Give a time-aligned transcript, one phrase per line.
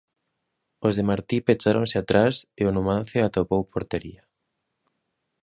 [0.87, 4.23] Os de Martí pecháronse atrás e o Numancia atopou portería.